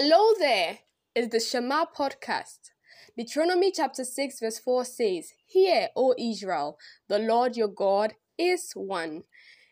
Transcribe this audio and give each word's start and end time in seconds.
Hello 0.00 0.32
there, 0.38 0.78
it's 1.12 1.32
the 1.32 1.40
Shema 1.40 1.84
podcast. 1.86 2.70
Deuteronomy 3.16 3.72
chapter 3.72 4.04
6, 4.04 4.38
verse 4.38 4.60
4 4.60 4.84
says, 4.84 5.32
Hear, 5.44 5.88
O 5.96 6.14
Israel, 6.16 6.78
the 7.08 7.18
Lord 7.18 7.56
your 7.56 7.66
God 7.66 8.14
is 8.38 8.70
one. 8.76 9.24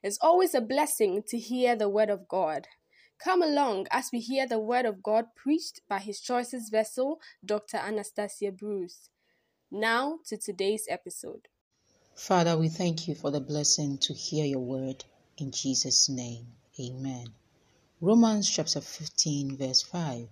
It's 0.03 0.19
always 0.21 0.53
a 0.53 0.61
blessing 0.61 1.23
to 1.29 1.39
hear 1.39 1.77
the 1.77 1.89
word 1.89 2.11
of 2.11 2.27
God. 2.27 2.67
Come 3.23 3.41
along 3.41 3.87
as 3.93 4.11
we 4.13 4.19
hear 4.19 4.49
the 4.49 4.59
word 4.59 4.85
of 4.85 5.01
God 5.01 5.27
preached 5.37 5.83
by 5.89 6.01
his 6.01 6.21
choicest 6.21 6.73
vessel, 6.73 7.21
Dr. 7.45 7.77
Anastasia 7.77 8.51
Bruce. 8.51 9.11
Now 9.71 10.19
to 10.27 10.37
today's 10.37 10.87
episode. 10.91 11.47
Father, 12.17 12.59
we 12.59 12.69
thank 12.69 13.07
you 13.07 13.15
for 13.15 13.31
the 13.31 13.39
blessing 13.39 13.99
to 13.99 14.13
hear 14.13 14.45
your 14.45 14.59
word 14.59 15.05
in 15.39 15.53
Jesus' 15.53 16.09
name. 16.09 16.47
Amen. 16.81 17.27
Romans 18.03 18.51
chapter 18.51 18.83
15, 18.83 19.57
verse 19.57 19.81
5 19.81 20.29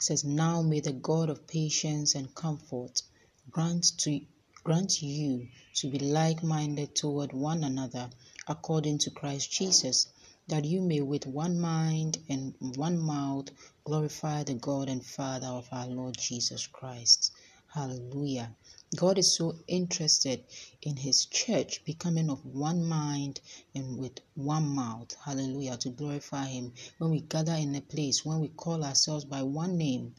says, 0.00 0.24
Now 0.24 0.62
may 0.62 0.80
the 0.80 0.94
God 0.94 1.28
of 1.28 1.46
patience 1.46 2.14
and 2.14 2.34
comfort 2.34 3.02
grant 3.50 3.98
to 3.98 4.22
grant 4.64 5.02
you 5.02 5.48
to 5.74 5.90
be 5.90 5.98
like-minded 5.98 6.96
toward 6.96 7.34
one 7.34 7.62
another 7.62 8.08
according 8.46 8.96
to 9.00 9.10
Christ 9.10 9.52
Jesus, 9.52 10.06
that 10.46 10.64
you 10.64 10.80
may 10.80 11.02
with 11.02 11.26
one 11.26 11.60
mind 11.60 12.16
and 12.30 12.54
one 12.58 12.98
mouth 12.98 13.50
glorify 13.84 14.44
the 14.44 14.54
God 14.54 14.88
and 14.88 15.04
Father 15.04 15.48
of 15.48 15.68
our 15.70 15.88
Lord 15.88 16.16
Jesus 16.16 16.66
Christ. 16.68 17.32
Hallelujah. 17.78 18.56
God 18.96 19.18
is 19.18 19.36
so 19.36 19.54
interested 19.68 20.42
in 20.82 20.96
His 20.96 21.26
church 21.26 21.84
becoming 21.84 22.28
of 22.28 22.44
one 22.44 22.84
mind 22.84 23.40
and 23.72 23.98
with 24.00 24.18
one 24.34 24.68
mouth. 24.68 25.14
Hallelujah. 25.24 25.76
To 25.76 25.90
glorify 25.90 26.46
Him. 26.46 26.72
When 26.98 27.12
we 27.12 27.20
gather 27.20 27.54
in 27.54 27.76
a 27.76 27.80
place, 27.80 28.24
when 28.24 28.40
we 28.40 28.48
call 28.48 28.82
ourselves 28.82 29.24
by 29.24 29.42
one 29.44 29.78
name, 29.78 30.16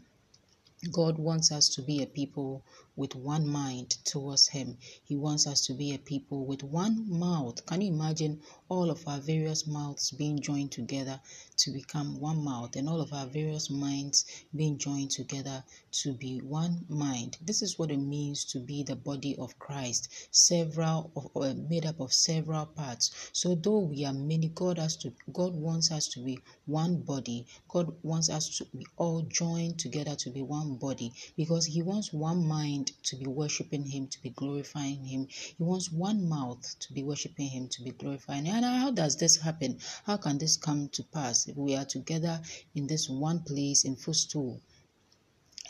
God 0.94 1.18
wants 1.20 1.52
us 1.52 1.68
to 1.76 1.82
be 1.82 2.02
a 2.02 2.08
people 2.08 2.64
with 2.96 3.16
one 3.16 3.48
mind 3.48 3.92
towards 4.04 4.48
Him. 4.48 4.78
He 5.04 5.16
wants 5.16 5.48
us 5.48 5.66
to 5.68 5.74
be 5.74 5.94
a 5.94 5.98
people 5.98 6.46
with 6.46 6.64
one 6.64 7.06
mouth. 7.10 7.66
Can 7.66 7.82
you 7.82 7.94
imagine 7.94 8.42
all 8.68 8.90
of 8.92 9.08
our 9.08 9.20
various 9.20 9.66
mouths 9.66 10.12
being 10.12 10.40
joined 10.40 10.72
together 10.72 11.20
to 11.58 11.72
become 11.72 12.20
one 12.20 12.44
mouth 12.44 12.76
and 12.76 12.90
all 12.90 13.02
of 13.02 13.14
our 13.14 13.26
various 13.28 13.70
minds 13.70 14.26
being 14.56 14.78
joined 14.78 15.12
together 15.12 15.64
to 15.92 16.14
be 16.14 16.40
one 16.40 16.86
mind? 16.90 17.38
This 17.42 17.62
is 17.62 17.80
what 17.80 17.92
it 17.92 17.98
means 17.98 18.46
to 18.46 18.60
be 18.60 18.84
the 18.84 18.96
body 18.96 19.36
of 19.38 19.58
Christ, 19.60 20.10
several 20.32 21.12
of, 21.16 21.30
uh, 21.36 21.54
made 21.70 21.86
up 21.86 22.00
of 22.00 22.12
several 22.14 22.66
parts. 22.66 23.12
So 23.34 23.56
though 23.56 23.80
we 23.80 24.06
are 24.06 24.14
many, 24.14 24.50
God 24.50 24.78
has 24.78 24.98
to 24.98 25.14
God 25.32 25.56
wants 25.56 25.92
us 25.92 26.08
to 26.10 26.20
be 26.20 26.40
one 26.66 27.02
body. 27.02 27.46
God 27.68 27.96
wants 28.04 28.30
us 28.30 28.58
to 28.58 28.66
be 28.66 28.86
all 28.98 29.22
joined 29.24 29.80
together 29.80 30.16
to 30.16 30.30
be 30.30 30.42
one 30.42 30.76
body 30.76 31.14
because 31.38 31.66
He 31.66 31.82
wants 31.82 32.14
one 32.14 32.46
mind 32.46 32.89
to 33.04 33.16
be 33.16 33.26
worshiping 33.26 33.86
Him, 33.86 34.08
to 34.08 34.22
be 34.22 34.30
glorifying 34.30 35.04
Him. 35.06 35.28
He 35.30 35.64
wants 35.64 35.92
one 35.92 36.28
mouth 36.28 36.76
to 36.80 36.94
be 36.94 37.04
worshiping 37.04 37.50
Him, 37.50 37.68
to 37.70 37.82
be 37.84 37.92
glorifying 37.92 38.46
Him. 38.46 38.56
And 38.56 38.66
how 38.66 38.92
does 38.92 39.16
this 39.18 39.38
happen? 39.38 39.80
How 40.06 40.18
can 40.18 40.38
this 40.38 40.58
come 40.58 40.90
to 40.90 41.04
pass 41.04 41.48
if 41.48 41.56
we 41.56 41.76
are 41.76 41.86
together 41.86 42.42
in 42.76 42.88
this 42.88 43.10
one 43.10 43.42
place 43.42 43.86
in 43.86 43.96
Footstool? 43.96 44.62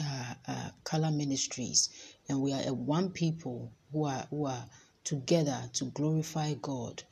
Uh, 0.02 0.34
uh, 0.48 0.70
color 0.86 1.12
ministries 1.12 1.90
and 2.30 2.42
we 2.42 2.54
are 2.54 2.62
a 2.66 2.74
one 2.74 3.10
people 3.10 3.70
who 3.92 4.06
are 4.06 4.26
who 4.30 4.46
are 4.46 4.66
together 5.04 5.70
to 5.74 5.86
glorify 5.86 6.54
god 6.62 7.04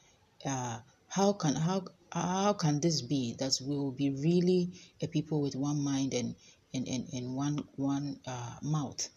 uh, 0.46 0.80
how 1.10 1.34
can 1.34 1.54
how 1.54 1.84
how 2.14 2.54
can 2.54 2.80
this 2.80 3.02
be 3.02 3.34
that 3.40 3.60
we 3.62 3.76
will 3.76 3.92
be 3.92 4.10
really 4.12 4.72
a 5.02 5.08
people 5.08 5.42
with 5.42 5.54
one 5.54 5.82
mind 5.82 6.14
and 6.14 6.36
and, 6.74 6.88
and, 6.88 7.08
and 7.14 7.36
one 7.36 7.64
one 7.76 8.20
uh, 8.26 8.56
mouth 8.62 9.10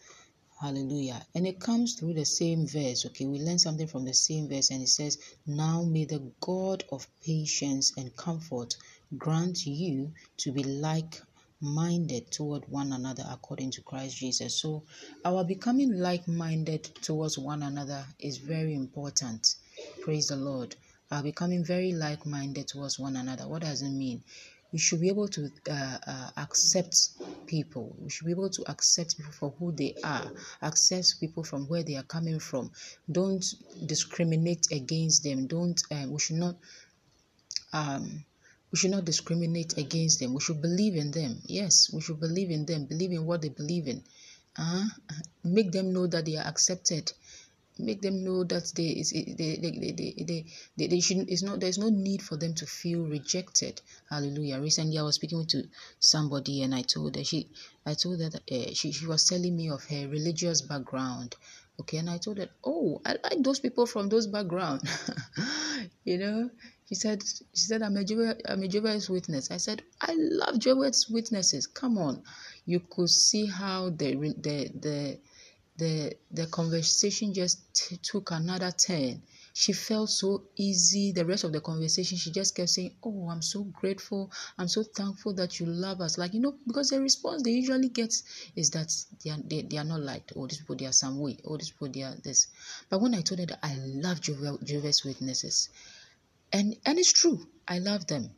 Hallelujah. 0.60 1.26
And 1.34 1.46
it 1.46 1.58
comes 1.58 1.94
through 1.94 2.12
the 2.12 2.26
same 2.26 2.66
verse. 2.66 3.06
Okay, 3.06 3.24
we 3.24 3.38
learn 3.38 3.58
something 3.58 3.86
from 3.86 4.04
the 4.04 4.12
same 4.12 4.46
verse, 4.46 4.68
and 4.70 4.82
it 4.82 4.90
says, 4.90 5.16
Now 5.46 5.82
may 5.82 6.04
the 6.04 6.22
God 6.38 6.84
of 6.92 7.08
patience 7.24 7.94
and 7.96 8.14
comfort 8.14 8.76
grant 9.16 9.64
you 9.64 10.12
to 10.36 10.52
be 10.52 10.62
like 10.62 11.22
minded 11.62 12.30
toward 12.30 12.68
one 12.68 12.92
another 12.92 13.24
according 13.30 13.70
to 13.70 13.80
Christ 13.80 14.18
Jesus. 14.18 14.54
So, 14.54 14.82
our 15.24 15.44
becoming 15.44 15.98
like 15.98 16.28
minded 16.28 16.84
towards 17.00 17.38
one 17.38 17.62
another 17.62 18.04
is 18.18 18.36
very 18.36 18.74
important. 18.74 19.54
Praise 20.02 20.28
the 20.28 20.36
Lord. 20.36 20.76
Our 21.10 21.22
becoming 21.22 21.64
very 21.64 21.92
like 21.92 22.26
minded 22.26 22.68
towards 22.68 22.98
one 22.98 23.16
another. 23.16 23.48
What 23.48 23.62
does 23.62 23.80
it 23.80 23.88
mean? 23.90 24.22
we 24.72 24.78
should 24.78 25.00
be 25.00 25.08
able 25.08 25.28
to 25.28 25.50
uh, 25.68 25.98
uh, 26.06 26.30
accept 26.36 27.10
people. 27.50 27.96
We 27.98 28.08
should 28.10 28.26
be 28.26 28.32
able 28.32 28.48
to 28.50 28.70
accept 28.70 29.16
people 29.16 29.32
for 29.32 29.50
who 29.58 29.72
they 29.72 29.94
are, 30.04 30.30
accept 30.62 31.18
people 31.18 31.42
from 31.42 31.66
where 31.66 31.82
they 31.82 31.96
are 31.96 32.04
coming 32.04 32.38
from. 32.38 32.70
Don't 33.10 33.44
discriminate 33.84 34.68
against 34.70 35.24
them. 35.24 35.48
Don't. 35.48 35.82
Uh, 35.90 36.06
we 36.08 36.20
should 36.20 36.36
not. 36.36 36.54
Um, 37.72 38.24
we 38.70 38.78
should 38.78 38.92
not 38.92 39.04
discriminate 39.04 39.76
against 39.76 40.20
them. 40.20 40.32
We 40.32 40.40
should 40.40 40.62
believe 40.62 40.94
in 40.94 41.10
them. 41.10 41.42
Yes, 41.44 41.90
we 41.92 42.00
should 42.00 42.20
believe 42.20 42.50
in 42.50 42.66
them. 42.66 42.86
Believe 42.86 43.10
in 43.10 43.26
what 43.26 43.42
they 43.42 43.48
believe 43.48 43.88
in. 43.88 44.04
Uh, 44.56 44.84
make 45.42 45.72
them 45.72 45.92
know 45.92 46.06
that 46.06 46.24
they 46.24 46.36
are 46.36 46.46
accepted 46.46 47.12
make 47.84 48.00
them 48.02 48.24
know 48.24 48.44
that 48.44 48.72
they 48.76 48.88
is 48.88 49.10
they 49.10 49.34
they, 49.36 49.56
they, 49.56 49.92
they, 49.92 50.44
they, 50.76 50.86
they, 50.86 51.00
should 51.00 51.28
it's 51.30 51.42
not 51.42 51.60
there's 51.60 51.78
no 51.78 51.88
need 51.88 52.22
for 52.22 52.36
them 52.36 52.54
to 52.54 52.66
feel 52.66 53.02
rejected. 53.02 53.80
Hallelujah. 54.08 54.60
Recently 54.60 54.98
i 54.98 55.02
was 55.02 55.16
speaking 55.16 55.46
to 55.46 55.64
somebody 55.98 56.62
and 56.62 56.74
i 56.74 56.82
told 56.82 57.16
her 57.16 57.24
she 57.24 57.48
i 57.86 57.94
told 57.94 58.20
her 58.20 58.30
that 58.30 58.42
uh, 58.50 58.72
she, 58.74 58.92
she 58.92 59.06
was 59.06 59.24
telling 59.26 59.56
me 59.56 59.70
of 59.70 59.84
her 59.84 60.08
religious 60.08 60.62
background. 60.62 61.36
Okay. 61.80 61.98
And 61.98 62.10
i 62.10 62.18
told 62.18 62.38
her 62.38 62.48
oh 62.64 63.00
i 63.04 63.16
like 63.24 63.42
those 63.42 63.60
people 63.60 63.86
from 63.86 64.08
those 64.08 64.26
background. 64.26 64.82
You 66.04 66.18
know 66.18 66.50
she 66.88 66.94
said 66.96 67.22
she 67.22 67.66
said 67.68 67.82
i'm 67.82 67.96
a 67.96 68.04
Jehovah, 68.04 68.36
i'm 68.50 68.62
a 68.62 68.68
jehovah's 68.68 69.08
witness. 69.08 69.50
I 69.50 69.58
said 69.58 69.82
i 70.00 70.12
love 70.18 70.58
jehovah's 70.58 71.08
witnesses. 71.08 71.66
Come 71.66 71.98
on. 71.98 72.22
You 72.66 72.80
could 72.80 73.10
see 73.10 73.46
how 73.46 73.90
the 73.90 74.14
the 74.16 74.70
the 74.74 75.18
the 75.80 76.14
the 76.30 76.46
conversation 76.46 77.32
just 77.32 77.58
took 78.02 78.30
another 78.30 78.70
turn. 78.70 79.22
She 79.54 79.72
felt 79.72 80.10
so 80.10 80.44
easy 80.56 81.10
the 81.12 81.24
rest 81.24 81.44
of 81.44 81.52
the 81.52 81.60
conversation. 81.60 82.18
She 82.18 82.30
just 82.30 82.54
kept 82.54 82.68
saying 82.68 82.94
oh 83.02 83.28
i'm 83.30 83.42
so 83.42 83.64
grateful. 83.64 84.30
I'm 84.58 84.68
so 84.68 84.82
thankful 84.82 85.32
that 85.34 85.58
you 85.58 85.66
love 85.66 86.00
us. 86.00 86.18
Like 86.18 86.34
you 86.34 86.40
know 86.40 86.54
because 86.66 86.90
the 86.90 87.00
response 87.00 87.42
they 87.42 87.52
usually 87.52 87.88
get 87.88 88.14
is 88.54 88.70
that 88.70 88.92
they 89.24 89.30
are, 89.30 89.38
they, 89.42 89.62
they 89.62 89.78
are 89.78 89.84
not 89.84 90.00
liked 90.00 90.32
oh 90.36 90.46
these 90.46 90.58
people 90.58 90.76
they 90.76 90.86
are 90.86 90.92
some 90.92 91.18
way. 91.18 91.38
Oh 91.44 91.56
these 91.56 91.70
people 91.70 91.88
they 91.88 92.02
are 92.02 92.14
this. 92.22 92.46
But 92.90 93.00
when 93.00 93.14
i 93.14 93.22
told 93.22 93.40
her 93.40 93.46
that 93.46 93.60
i 93.62 93.74
love 93.78 94.20
jehovah's 94.20 95.04
witnesses 95.04 95.70
and 96.52 96.76
and 96.84 96.98
it's 96.98 97.12
true 97.12 97.40
i 97.66 97.78
love 97.78 98.06
them 98.06 98.30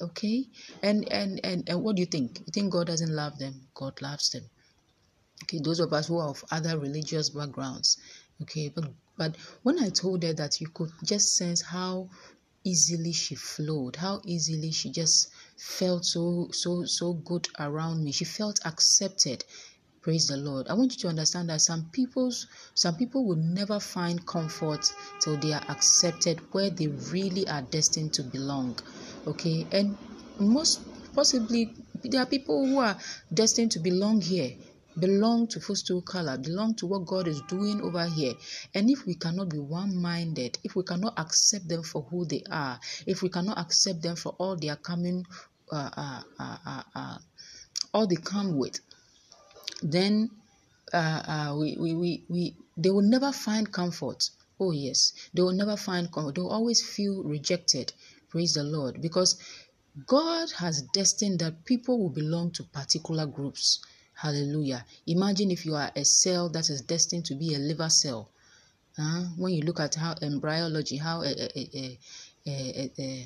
okay? 0.00 0.44
And 0.82 1.10
and 1.10 1.40
and, 1.44 1.68
and 1.68 1.82
what 1.82 1.96
do 1.96 2.00
you 2.00 2.06
think? 2.06 2.40
You 2.40 2.52
think 2.52 2.72
god 2.72 2.88
doesn't 2.88 3.14
love 3.14 3.38
them? 3.38 3.68
God 3.74 4.00
loves 4.02 4.30
them 4.30 4.42
okay 5.46 5.60
those 5.60 5.78
of 5.78 5.92
us 5.92 6.08
who 6.08 6.18
are 6.18 6.30
of 6.30 6.44
other 6.50 6.76
religious 6.76 7.30
backgrounds 7.30 7.98
okay 8.42 8.68
but 8.74 8.84
but 9.16 9.36
when 9.62 9.78
i 9.78 9.88
told 9.88 10.24
her 10.24 10.32
that 10.32 10.60
you 10.60 10.66
could 10.68 10.90
just 11.04 11.36
sense 11.36 11.62
how 11.62 12.08
easily 12.64 13.12
she 13.12 13.36
flowed 13.36 13.94
how 13.94 14.20
easily 14.24 14.72
she 14.72 14.90
just 14.90 15.30
felt 15.56 16.04
so 16.04 16.48
so 16.50 16.84
so 16.84 17.12
good 17.12 17.46
around 17.60 18.02
me 18.02 18.10
she 18.10 18.24
felt 18.24 18.58
accepted 18.66 19.44
praise 20.02 20.28
the 20.28 20.36
lord. 20.36 20.68
I 20.68 20.74
want 20.74 20.92
you 20.92 20.98
to 21.00 21.08
understand 21.08 21.48
that 21.48 21.60
some 21.60 21.90
people's 21.90 22.46
some 22.74 22.94
people 22.94 23.24
will 23.24 23.36
never 23.36 23.80
find 23.80 24.24
comfort 24.24 24.86
till 25.20 25.36
they 25.36 25.52
are 25.52 25.64
accepted 25.68 26.38
where 26.52 26.70
they 26.70 26.86
really 26.86 27.48
are 27.48 27.62
destined 27.62 28.12
to 28.14 28.22
belong 28.22 28.78
okay? 29.26 29.66
And 29.72 29.96
most 30.38 30.80
possibly 31.12 31.74
there 32.04 32.22
are 32.22 32.26
people 32.26 32.66
who 32.66 32.78
are 32.78 32.96
destined 33.34 33.72
to 33.72 33.80
belong 33.80 34.20
here 34.20 34.52
belong 34.98 35.46
to 35.48 35.60
Footstool 35.60 36.02
Color, 36.02 36.38
belong 36.38 36.74
to 36.76 36.86
what 36.86 37.06
God 37.06 37.28
is 37.28 37.40
doing 37.42 37.80
over 37.82 38.06
here. 38.06 38.34
And 38.74 38.90
if 38.90 39.06
we 39.06 39.14
cannot 39.14 39.50
be 39.50 39.58
one 39.58 39.96
minded, 39.96 40.58
if 40.64 40.74
we 40.76 40.82
cannot 40.82 41.18
accept 41.18 41.68
them 41.68 41.82
for 41.82 42.02
who 42.02 42.24
they 42.24 42.42
are, 42.50 42.80
if 43.06 43.22
we 43.22 43.28
cannot 43.28 43.58
accept 43.58 44.02
them 44.02 44.16
for 44.16 44.34
all 44.38 44.56
they 44.56 44.68
are 44.68 44.76
coming, 44.76 45.24
uh, 45.72 45.90
uh, 45.96 46.22
uh, 46.38 46.56
uh, 46.66 46.82
uh 46.94 47.18
all 47.92 48.06
they 48.06 48.16
come 48.16 48.56
with, 48.56 48.80
then 49.82 50.30
uh, 50.92 51.22
uh, 51.26 51.56
we, 51.58 51.76
we, 51.78 51.94
we, 51.94 52.24
we, 52.28 52.56
they 52.76 52.90
will 52.90 53.02
never 53.02 53.32
find 53.32 53.72
comfort. 53.72 54.30
Oh, 54.58 54.70
yes, 54.70 55.12
they 55.34 55.42
will 55.42 55.52
never 55.52 55.76
find 55.76 56.10
comfort. 56.10 56.34
They 56.34 56.40
will 56.40 56.52
always 56.52 56.86
feel 56.86 57.22
rejected. 57.22 57.92
Praise 58.30 58.54
the 58.54 58.64
Lord. 58.64 59.00
Because 59.02 59.38
God 60.06 60.50
has 60.58 60.82
destined 60.92 61.40
that 61.40 61.64
people 61.64 61.98
will 61.98 62.10
belong 62.10 62.50
to 62.52 62.64
particular 62.64 63.26
groups. 63.26 63.80
Hallelujah. 64.16 64.84
Imagine 65.06 65.50
if 65.50 65.66
you 65.66 65.74
are 65.74 65.92
a 65.94 66.04
cell 66.04 66.48
that 66.48 66.70
is 66.70 66.80
destined 66.80 67.26
to 67.26 67.34
be 67.34 67.54
a 67.54 67.58
liver 67.58 67.90
cell. 67.90 68.30
Uh, 68.98 69.24
when 69.36 69.52
you 69.52 69.62
look 69.62 69.78
at 69.78 69.94
how 69.94 70.14
embryology, 70.22 70.96
how 70.96 71.20
uh, 71.20 71.48
uh, 72.46 73.24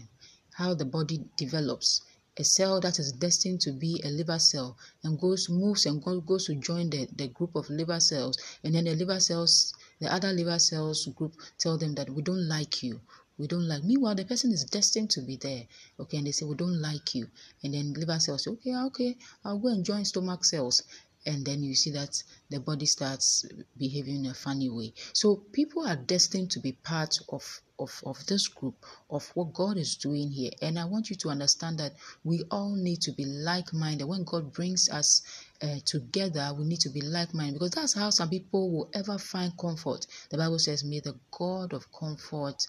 how 0.52 0.75
the 0.75 0.84
body 0.84 1.25
develops, 1.37 2.02
a 2.37 2.44
cell 2.44 2.81
that 2.81 2.98
is 2.98 3.12
destined 3.12 3.60
to 3.60 3.70
be 3.70 4.00
a 4.02 4.08
liver 4.08 4.38
cell 4.38 4.76
and 5.02 5.20
goes 5.20 5.48
moves 5.48 5.87
and 5.87 6.02
goes 6.02 6.46
to 6.46 6.54
join 6.56 6.88
the, 6.90 7.06
the 7.16 7.28
group 7.28 7.54
of 7.54 7.69
liver 7.69 8.00
cells 8.00 8.38
and 8.64 8.75
then 8.75 8.84
the 8.84 8.94
liver 8.94 9.20
cells 9.20 9.75
the 10.00 10.12
other 10.12 10.32
liver 10.32 10.58
cells 10.58 11.06
group 11.16 11.34
tell 11.58 11.76
them 11.76 11.94
that 11.94 12.08
we 12.08 12.22
don't 12.22 12.48
like 12.48 12.82
you 12.82 13.00
we 13.40 13.46
don't 13.46 13.66
like 13.66 13.82
meanwhile 13.82 14.14
the 14.14 14.25
person 14.25 14.52
is 14.52 14.64
destined 14.64 15.10
to 15.10 15.22
be 15.22 15.37
there 15.37 15.62
okay 15.98 16.19
and 16.19 16.26
they 16.26 16.32
say 16.32 16.44
we 16.44 16.54
don't 16.54 16.81
like 16.81 17.14
you 17.14 17.26
and 17.64 17.75
then 17.75 17.92
liver 17.94 18.20
cells 18.20 18.44
say, 18.44 18.50
okay 18.50 18.76
okay 18.76 19.16
i'll 19.44 19.58
go 19.58 19.69
and 19.69 19.84
join 19.84 20.04
stomach 20.04 20.44
cells 20.44 20.82
and 21.26 21.44
then 21.44 21.62
you 21.62 21.75
see 21.75 21.90
that 21.90 22.22
the 22.50 22.60
body 22.60 22.87
starts 22.87 23.44
behaving 23.76 24.25
in 24.25 24.31
a 24.31 24.34
funny 24.34 24.69
way 24.69 24.92
so 25.12 25.37
people 25.52 25.87
are 25.87 25.96
destined 25.96 26.50
to 26.50 26.60
be 26.60 26.72
part 26.72 27.19
of 27.31 27.60
of, 27.81 28.00
of 28.04 28.25
this 28.26 28.46
group 28.46 28.84
of 29.10 29.26
what 29.34 29.52
God 29.54 29.76
is 29.76 29.96
doing 29.96 30.31
here. 30.31 30.50
And 30.62 30.78
I 30.78 30.84
want 30.84 31.10
you 31.10 31.16
to 31.16 31.31
understand 31.31 31.78
that 31.78 31.94
we 32.25 32.44
all 32.50 32.75
need 32.76 33.00
to 33.02 33.12
be 33.12 33.25
like 33.25 33.72
minded. 33.72 34.04
When 34.06 34.25
God 34.25 34.52
brings 34.52 34.88
us 34.90 35.22
uh, 35.62 35.76
together, 35.84 36.52
we 36.56 36.64
need 36.66 36.81
to 36.81 36.90
be 36.90 37.00
like 37.00 37.34
minded 37.34 37.54
because 37.54 37.70
that's 37.70 37.94
how 37.94 38.10
some 38.10 38.28
people 38.28 38.70
will 38.70 38.90
ever 38.94 39.19
find 39.19 39.56
comfort. 39.58 40.06
The 40.31 40.36
Bible 40.36 40.58
says, 40.58 40.84
May 40.84 41.00
the 41.00 41.19
God 41.31 41.72
of 41.72 41.90
comfort 41.93 42.66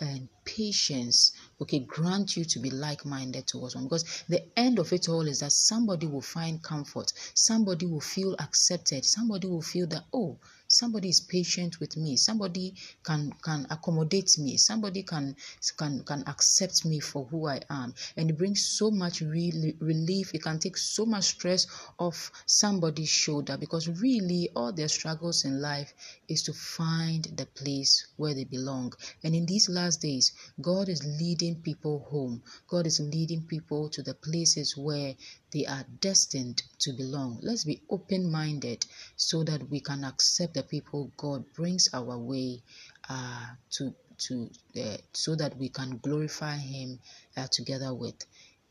and 0.00 0.28
patience 0.44 1.32
okay 1.60 1.80
grant 1.80 2.36
you 2.36 2.44
to 2.44 2.58
be 2.58 2.70
like-minded 2.70 3.46
towards 3.46 3.74
one. 3.74 3.84
Because 3.84 4.24
the 4.28 4.42
end 4.58 4.78
of 4.78 4.92
it 4.92 5.08
all 5.08 5.26
is 5.26 5.40
that 5.40 5.52
somebody 5.52 6.06
will 6.06 6.20
find 6.20 6.62
comfort. 6.62 7.12
Somebody 7.34 7.86
will 7.86 8.00
feel 8.00 8.34
accepted. 8.38 9.04
Somebody 9.04 9.46
will 9.48 9.62
feel 9.62 9.86
that 9.88 10.04
oh 10.12 10.38
somebody 10.70 11.08
is 11.08 11.20
patient 11.20 11.80
with 11.80 11.96
me. 11.96 12.16
Somebody 12.16 12.74
can 13.02 13.32
can 13.42 13.66
accommodate 13.70 14.38
me. 14.38 14.56
Somebody 14.56 15.02
can 15.02 15.34
can 15.76 16.04
can 16.04 16.22
accept 16.28 16.84
me 16.84 17.00
for 17.00 17.26
who 17.26 17.48
i 17.48 17.60
am. 17.68 17.92
And 18.16 18.30
it 18.30 18.38
brings 18.38 18.66
so 18.78 18.90
much 18.90 19.20
re- 19.20 19.76
relief. 19.80 20.32
It 20.34 20.42
can 20.42 20.58
take 20.60 20.76
so 20.76 21.04
much 21.04 21.24
stress 21.24 21.66
off 21.98 22.30
somebody's 22.46 23.08
shoulder 23.08 23.56
because 23.56 23.88
really 23.88 24.50
all 24.54 24.72
their 24.72 24.88
struggles 24.88 25.44
in 25.44 25.60
life 25.60 25.92
is 26.28 26.42
to 26.44 26.52
find 26.52 27.24
the 27.36 27.46
place 27.46 28.06
where 28.16 28.34
they 28.34 28.44
belong. 28.44 28.92
And 29.24 29.34
in 29.34 29.46
these 29.46 29.68
last 29.68 30.00
days 30.00 30.32
god 30.60 30.88
is 30.88 31.04
leading 31.04 31.56
people 31.62 32.06
home. 32.10 32.42
God 32.68 32.86
is 32.86 33.00
leading 33.00 33.42
people 33.42 33.88
to 33.90 34.02
the 34.02 34.14
places 34.14 34.76
where 34.76 35.14
they 35.52 35.66
are 35.66 35.84
destined 36.00 36.62
to 36.78 36.92
belong. 36.92 37.38
Let's 37.42 37.64
be 37.64 37.82
open 37.90 38.30
minded 38.30 38.86
so 39.16 39.42
that 39.44 39.68
we 39.70 39.80
can 39.80 40.04
accept 40.04 40.54
the 40.54 40.62
people 40.62 41.10
God 41.16 41.44
brings 41.54 41.88
our 41.92 42.18
way 42.18 42.62
uh, 43.08 43.46
to 43.72 43.94
to 44.18 44.50
uh, 44.80 44.96
so 45.12 45.34
that 45.34 45.56
we 45.56 45.68
can 45.68 45.98
glorify 45.98 46.56
Him 46.56 47.00
uh, 47.36 47.46
together 47.50 47.94
with. 47.94 48.24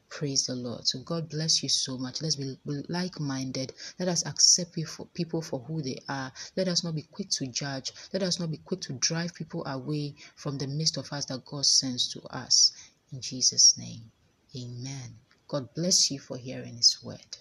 Praise 0.09 0.47
the 0.47 0.55
Lord. 0.55 0.87
So 0.87 0.99
God 0.99 1.29
bless 1.29 1.61
you 1.61 1.69
so 1.69 1.97
much. 1.97 2.21
Let's 2.21 2.35
be 2.35 2.57
like-minded. 2.65 3.73
Let 3.99 4.07
us 4.07 4.25
accept 4.25 4.73
people 5.13 5.41
for 5.41 5.59
who 5.59 5.83
they 5.83 5.99
are. 6.09 6.31
Let 6.57 6.67
us 6.67 6.83
not 6.83 6.95
be 6.95 7.03
quick 7.03 7.29
to 7.31 7.47
judge. 7.47 7.93
Let 8.11 8.23
us 8.23 8.39
not 8.39 8.49
be 8.49 8.57
quick 8.57 8.81
to 8.81 8.93
drive 8.93 9.35
people 9.35 9.63
away 9.67 10.15
from 10.35 10.57
the 10.57 10.67
midst 10.67 10.97
of 10.97 11.13
us 11.13 11.25
that 11.25 11.45
God 11.45 11.65
sends 11.65 12.11
to 12.13 12.21
us. 12.23 12.71
In 13.11 13.21
Jesus' 13.21 13.77
name, 13.77 14.11
Amen. 14.55 15.19
God 15.49 15.75
bless 15.75 16.11
you 16.11 16.19
for 16.19 16.37
hearing 16.37 16.77
His 16.77 16.99
word. 17.03 17.39